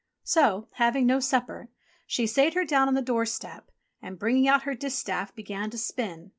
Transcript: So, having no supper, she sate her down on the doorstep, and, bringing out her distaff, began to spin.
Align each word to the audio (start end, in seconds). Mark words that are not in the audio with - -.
So, 0.23 0.67
having 0.77 1.05
no 1.05 1.19
supper, 1.19 1.69
she 2.07 2.25
sate 2.25 2.55
her 2.55 2.65
down 2.65 2.87
on 2.87 2.95
the 2.95 3.03
doorstep, 3.03 3.69
and, 4.01 4.17
bringing 4.17 4.47
out 4.47 4.63
her 4.63 4.73
distaff, 4.73 5.35
began 5.35 5.69
to 5.69 5.77
spin. 5.77 6.29